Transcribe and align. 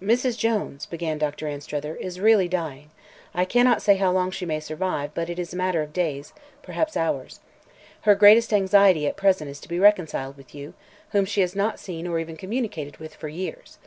"Mrs. 0.00 0.38
Jones," 0.38 0.86
began 0.86 1.18
Dr. 1.18 1.48
Anstruther, 1.48 1.96
"is 1.96 2.20
really 2.20 2.46
dying. 2.46 2.90
I 3.34 3.44
cannot 3.44 3.82
say 3.82 3.96
how 3.96 4.12
long 4.12 4.30
she 4.30 4.46
may 4.46 4.60
survive, 4.60 5.10
but 5.12 5.28
it 5.28 5.40
is 5.40 5.52
a 5.52 5.56
matter 5.56 5.82
of 5.82 5.92
days 5.92 6.32
perhaps 6.62 6.96
hours. 6.96 7.40
Her 8.02 8.14
greatest 8.14 8.52
anxiety 8.52 9.08
at 9.08 9.16
present 9.16 9.50
is 9.50 9.58
to 9.58 9.68
be 9.68 9.80
reconciled 9.80 10.36
with 10.36 10.54
you, 10.54 10.74
whom 11.10 11.24
she 11.24 11.40
has 11.40 11.56
not 11.56 11.80
seen 11.80 12.06
or 12.06 12.20
even 12.20 12.36
communicated 12.36 12.98
with 12.98 13.12
for 13.16 13.26
years." 13.26 13.78